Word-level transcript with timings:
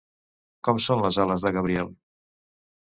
Com 0.67 0.79
són 0.87 1.05
les 1.05 1.21
ales 1.27 1.47
de 1.49 1.55
Gabriel? 1.61 1.95